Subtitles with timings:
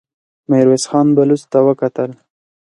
[0.49, 2.11] ميرويس خان بلوڅ ته وکتل.